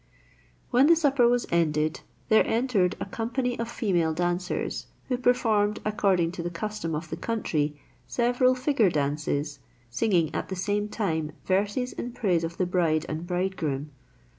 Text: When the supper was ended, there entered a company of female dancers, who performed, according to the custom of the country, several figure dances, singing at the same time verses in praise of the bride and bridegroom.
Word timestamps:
When 0.71 0.87
the 0.87 0.95
supper 0.95 1.27
was 1.27 1.45
ended, 1.51 2.01
there 2.29 2.43
entered 2.47 2.95
a 2.99 3.05
company 3.05 3.59
of 3.59 3.69
female 3.69 4.15
dancers, 4.15 4.87
who 5.09 5.15
performed, 5.19 5.77
according 5.85 6.31
to 6.31 6.41
the 6.41 6.49
custom 6.49 6.95
of 6.95 7.11
the 7.11 7.15
country, 7.17 7.79
several 8.07 8.55
figure 8.55 8.89
dances, 8.89 9.59
singing 9.91 10.33
at 10.33 10.49
the 10.49 10.55
same 10.55 10.89
time 10.89 11.33
verses 11.45 11.93
in 11.93 12.13
praise 12.13 12.43
of 12.43 12.57
the 12.57 12.65
bride 12.65 13.05
and 13.07 13.27
bridegroom. 13.27 13.91